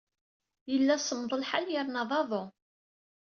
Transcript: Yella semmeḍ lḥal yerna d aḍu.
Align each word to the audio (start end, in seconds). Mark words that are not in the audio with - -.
Yella 0.71 0.95
semmeḍ 0.99 1.31
lḥal 1.41 1.65
yerna 1.73 2.03
d 2.09 2.11
aḍu. 2.19 2.43